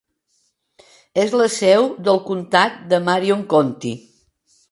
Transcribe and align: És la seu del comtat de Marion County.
És 1.23 1.35
la 1.41 1.47
seu 1.57 1.85
del 2.09 2.19
comtat 2.31 2.81
de 2.95 3.01
Marion 3.11 3.47
County. 3.55 3.93